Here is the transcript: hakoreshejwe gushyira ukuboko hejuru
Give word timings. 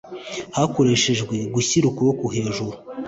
hakoreshejwe 0.57 1.35
gushyira 1.53 1.85
ukuboko 1.91 2.23
hejuru 2.35 2.71